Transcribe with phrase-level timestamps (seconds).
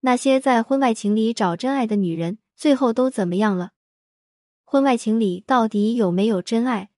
[0.00, 3.70] 那些在婚外情里找真爱的女人，最后都怎么样了？
[4.64, 6.90] 婚外情里到底有没有真爱？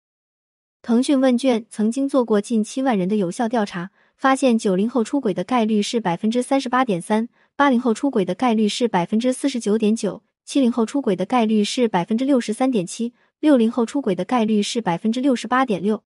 [0.83, 16.03] 腾讯问卷曾经做过近七万人的有效调查，发现九零后出轨的概率是百分之三十八点三，八零后出轨的概率是百分之四十九点九，七零后出轨的概率是百分之六十三点七，六零后出轨的概率是百分之六十八点六。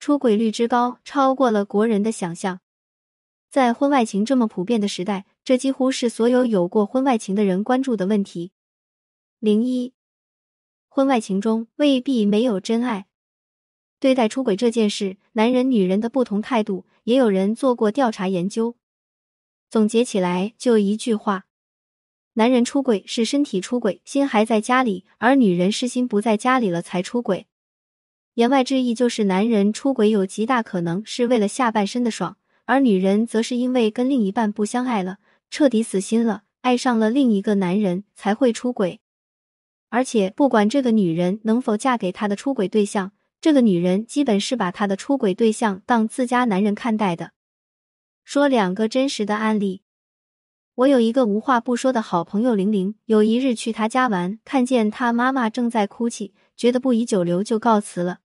[0.00, 2.60] 出轨率之高，超过了国人的想象。
[3.50, 8.52] 在婚外情这么普遍的时代，这几乎是所有有过婚外情的人关注的问题。
[9.40, 9.92] 零一，
[10.88, 13.06] 婚外情中未必没有真爱。
[13.98, 18.76] 对待出轨这件事，男人女人的不同态度，也有人做过调查研究。
[19.68, 21.46] 总结起来就一句话：
[22.34, 27.46] 男人出轨是身体出轨，心还在家里；而女人是心不在家里了才出轨。
[28.34, 35.18] 言外之意就是，男人出轨有极大可能是为了下半身的爽，而女人则是因为跟另一半不相爱了，
[35.52, 39.00] 彻底死心了，爱上了另一个男人才会出轨。
[39.90, 47.32] 而且，不管这个女人能否嫁给他的出轨对象，这个女人基本是把他的出轨对象当自家男人看待的。
[48.24, 49.82] 说两个真实的案例，
[50.76, 58.20] 我有一个无话不说的好朋友玲玲，有一日去她家玩，看见她妈妈正在哭泣，觉得不宜久留，就告辞了。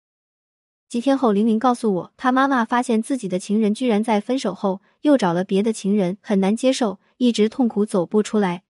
[0.89, 8.65] 几天后，玲玲告诉我，她妈妈发现自己的情人居然在分手后又找了别的情人，很难接受，一直痛苦走不出来。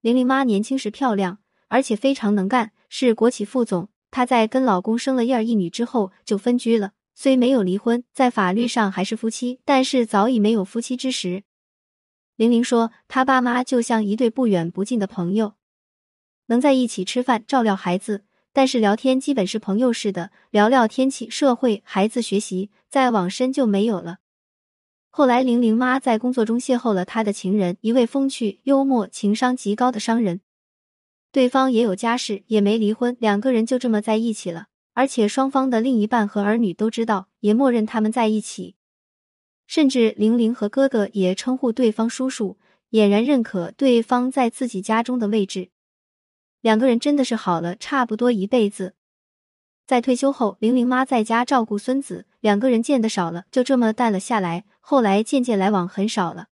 [0.00, 3.88] 玲玲妈年轻时漂亮，而且非常能干，是国企副总。
[4.10, 11.44] 她在跟老公生了一儿一女之后就分居了，虽没有离婚，在法律上还是夫妻，但是早已没有夫妻之实。
[12.36, 15.54] 玲玲说，她爸妈就像一对不远不近的朋友，
[16.46, 18.24] 能在一起吃饭、照料孩子。
[18.52, 24.18] 但是聊天基本是朋友似的，聊聊天气、社会、孩子学习，再往深就没有了。
[25.16, 30.40] 后来，玲玲妈在工作中邂逅了她的情人，一位风趣幽默、情商极高的商人。
[31.30, 34.66] 对方也有家室，也没离婚，两个人就这么在一起了。
[34.92, 38.74] 而且双方的另一半和儿女都知道，也默认他们在一起。
[39.68, 42.58] 甚至玲玲和哥哥也称呼对方叔叔，
[42.90, 45.68] 俨然认可对方在自己家中的位置。
[46.60, 48.96] 两个人真的是好了差不多一辈子。
[49.86, 54.66] 在退休后，玲玲妈在家照顾孙子，两个人见的少了，就这么淡了下来。
[54.80, 56.48] 后来渐渐来往很少了。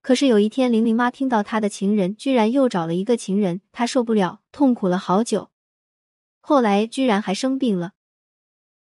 [0.00, 5.50] 可是有一天，玲玲妈听到她的情人居然又找了一个情人，她受不了，痛苦了好久。
[6.40, 7.92] 后来居然还生病了，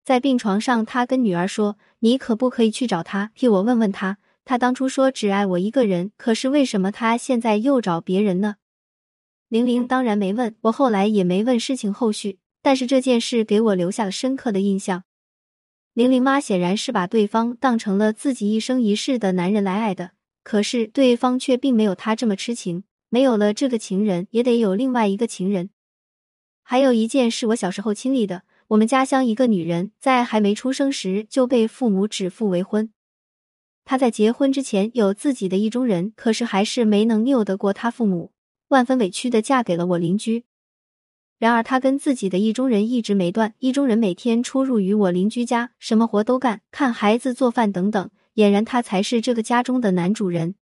[0.04, 4.20] 在病床上，她跟女儿说：“你可不可以去找他，替我问问他？
[4.46, 8.58] 他当初说只爱我一个人，可是为什么他现在又找别人呢？”
[9.50, 15.04] 玲玲当然没问，我后来也没问事情后续，但是这件事给我留下了深刻的印象。
[15.94, 22.85] 玲玲妈显然是把对方当成了自己一生一世的男人来爱的，可是对方却并没有她这么痴情。
[23.09, 25.69] 没有了这个情人，也得有另外一个情人。
[26.63, 32.94] 还有一件是我小时候亲历的，我们家乡一个女人在还没出生时就被父母指腹为婚。
[33.84, 38.31] 她在结婚之前有自己的意中人，可是还是没能拗得过她父母。
[38.69, 40.46] 万分委屈的嫁给了我邻居，
[41.41, 50.53] 然而他跟自己的意中人一直没断，意中人每天出入于我邻居家，什么活都干，看孩子、做饭等等，俨然他才是这个家中的男主人。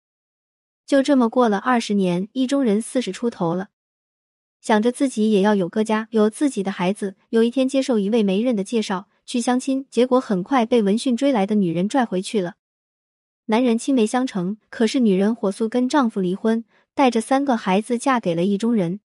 [0.87, 3.71] 就这么过了二十年，意中人四十出头了，
[4.61, 7.17] 想着自己也要有个家，有自己的孩子。
[7.31, 12.55] 有一天接受一位媒人的介绍去相亲，结果很快被闻讯追来的女人拽回去了。
[13.47, 16.65] 男人青梅相成，可是女人火速跟丈夫离婚。
[16.95, 19.01] 带着三个孩子嫁给了意中人，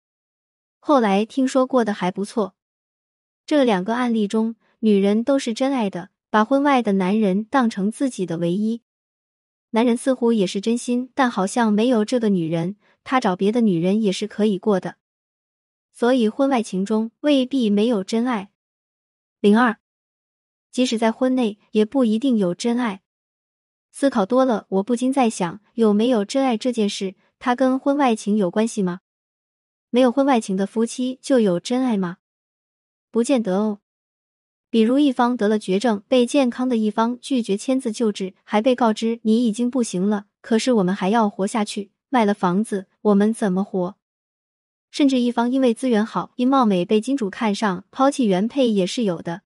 [0.78, 2.54] 后来听说过得还不错。
[3.46, 8.82] 这两个案例中，女人都是真爱的，把婚外的男人当成自己的唯一。
[9.70, 14.96] 男人似乎也是真心，但好像没有这个女人，他找别的女人也是可以过的。
[15.92, 18.50] 所以婚外情中未必没有真爱。
[19.40, 19.76] 零二，
[20.70, 23.02] 即使在婚内，也不一定有真爱。
[23.90, 27.14] 思考多了，我不禁在想，有没有真爱这件事。
[27.38, 29.00] 他跟婚外情有关系吗？
[29.90, 32.19] 没有婚外情的夫妻就有真爱吗？
[33.11, 33.81] 不见得哦。
[34.70, 43.96] 比如一方得了绝症，被健康的一方拒绝签字救治，还被告知你已经不行了，可是我们还要活下去，卖了房子我们怎么活？
[44.90, 49.43] 甚至一方因为资源好，因貌美被金主看上，抛弃原配也是有的。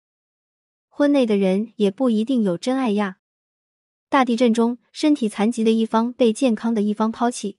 [0.88, 3.18] 婚内的人也不一定有真爱呀。
[4.08, 7.58] 大地震中，身体残疾的一方被健康的一方抛弃。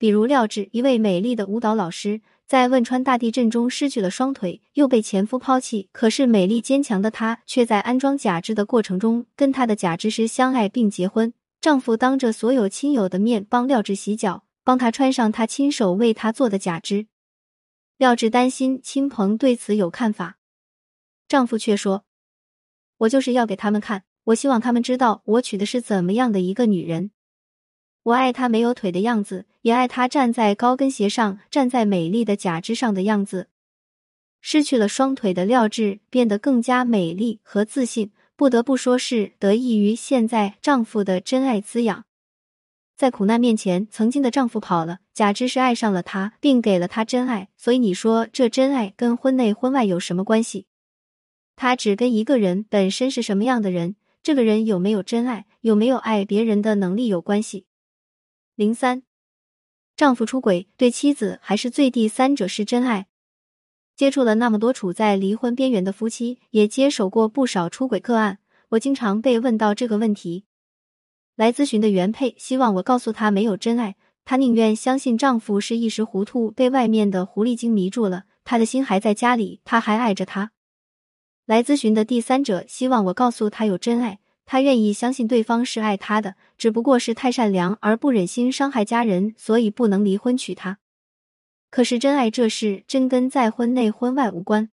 [0.00, 5.90] 比如廖智，一位美丽的舞蹈老师，在汶川大地震中失去了双腿，又被前夫抛弃。
[5.92, 17.06] 可是美丽坚强的她，却在安装假肢的过程中跟她的假肢师相爱并结婚，丈夫当着所有亲友的面帮廖智洗脚，帮她穿上他亲手为她做的假肢。
[17.98, 20.38] 廖智担心亲朋对此有看法，
[21.28, 22.06] 丈夫却说
[22.96, 27.10] ：“我就是要给他们看，我希望他们知道我娶的是怎么样的一个女人。
[28.02, 33.48] 我爱她没有腿的样子，也爱她站在高跟鞋上、站在美丽的假肢上的样子。”
[34.40, 42.04] 失去了双腿的廖智变得更加美丽和自信，不得不说是得益于现在丈夫的真爱滋养。
[42.96, 47.48] 在苦难面前，曾经的丈夫跑了，假肢是爱上了她，并给了她真爱。
[47.56, 50.66] 所以你说这真爱跟婚内婚外有什么关系？
[51.56, 57.66] 他只跟一个人本身是什么样的人，这个人有没有真爱，有没有爱别人的能力有关系。
[58.60, 59.04] 零三，
[59.96, 63.06] 丈夫出轨对妻子还是最第三者是真爱。
[63.96, 68.38] 接触了那么多处在离婚边缘的夫妻，也接手过不少出轨个案。
[68.72, 70.44] 我经常被问到这个问题。
[71.36, 73.96] 来咨询的原配希望我告诉他没有真爱，
[74.26, 80.52] 她宁愿相信丈夫是一时糊涂被外面的狐狸精迷住了，他的心还在家里，他还爱着她。
[81.46, 84.20] 来咨询的第三者希望我告诉他有真爱，
[84.52, 90.78] 他愿意相信对方是爱他的，只不过是太善良而不忍心伤害家人，所以不能离婚娶她。
[91.70, 94.68] 可是真爱这事真跟在婚内婚外无关。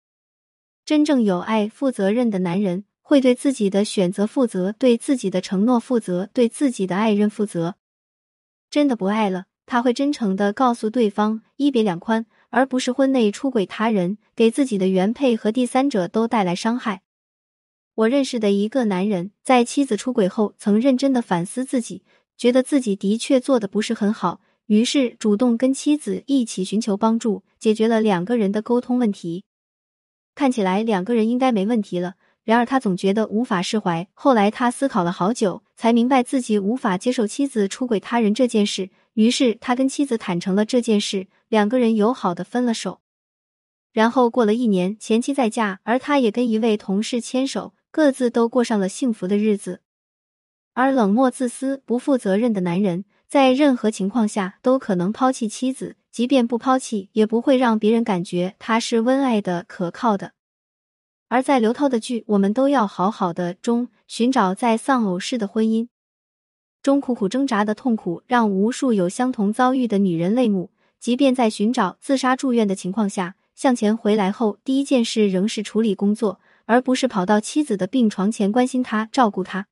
[0.84, 7.74] 真正有爱、负责任的男人会对自己的选择负责，对自己的承诺负责，对自己的爱人负责。
[8.70, 17.00] 真的不爱了，他会真诚的告诉对方一别两宽，而不是婚内出轨他人，给自己的原配和第三者都带来伤害。
[17.94, 22.02] 我认识的一个男人，在妻子出轨后，曾认真的反思自己，
[22.36, 24.40] 觉得自己的确做的不是很好。
[24.66, 29.44] 于是主动跟妻子一起寻求帮助，解决了两个人的沟通问题。
[30.34, 34.08] 看起来两个人应该没问题了，然而他总觉得无法释怀。
[34.12, 38.90] 后来他思考了好久，才明白自己无法接受妻子出轨他人这件事。
[39.12, 42.98] 于是他跟妻子坦诚了这件事，两个人友好的分了手。
[43.92, 49.80] 然后过了一年，前妻再嫁，而他也跟一位同事牵手，各自都过上了幸福的日子。
[50.72, 53.04] 而冷漠、自私、不负责任的男人。
[53.28, 60.32] 在任何情况下都可能抛弃妻子，即便不抛弃，也不会让别人感觉他是温爱的、可靠的。
[61.28, 65.86] 而在刘涛的剧《我们都要好好的》中，寻找在丧偶式的婚姻
[66.82, 70.70] 中苦苦挣扎的痛苦，让无数有相同遭遇的女人泪目。
[70.98, 79.68] 即便在寻找自杀住院的情况下，向前回来后，第一件事仍是处理工作，而不是跑到妻子的病床前关心她、照顾她。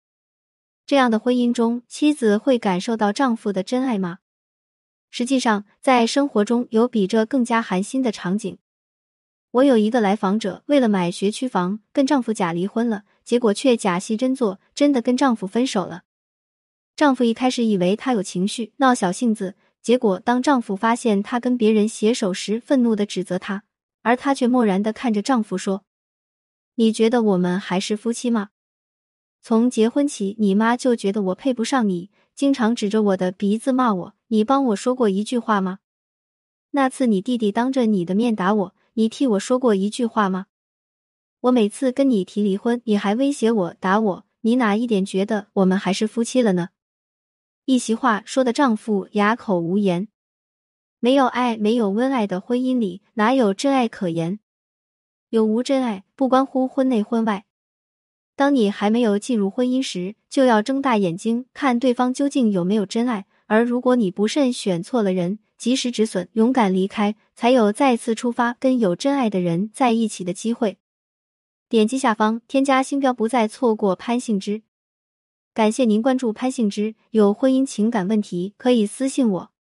[0.87, 4.19] 这样的婚姻中，妻子会感受到丈夫的真爱吗？
[5.11, 8.59] 实际上，在生活中有比这更加寒心的场景。
[9.51, 16.05] 我有一个来访者，为了买学区房，跟丈夫假离婚了，结果却假戏真做，真的跟丈夫分手了。
[16.97, 23.65] 丈夫一开始以为她有情绪，闹小性子，结果当丈夫发现她跟别人携手时，愤怒的指责她，
[24.03, 25.85] 而她却漠然的看着丈夫说
[26.77, 28.51] ：“你觉得我们还是夫妻吗？”
[29.41, 34.15] 从结婚起，你妈就觉得我配不上你，经常指着我的鼻子骂我。
[34.29, 35.81] 你帮我说过一句话吗？
[36.71, 40.47] 那次你弟弟当着你的面打我，你替我说过一句话吗？
[41.41, 46.69] 我每次跟你提离婚，你还威胁我打我，你哪一点觉得我们还是夫妻了呢？
[47.65, 50.07] 一席话说的丈夫哑口无言。
[51.05, 54.39] 没有爱、没有温爱的婚姻里，哪有真爱可言？
[55.31, 57.45] 有无真爱，不关乎婚内婚外。
[58.37, 63.27] 当你还没有进入婚姻时，就要睁大眼睛看对方究竟有没有真爱。
[63.47, 70.79] 而如果你不慎选错了人，及时止损，勇敢离开，才有再次出发跟有真爱的人在一起的机会。
[71.69, 74.63] 点击下方添加星标，不再错过潘幸之。
[75.53, 76.95] 感谢您关注潘幸之。
[77.11, 79.52] 有婚姻情感问题可以私信我。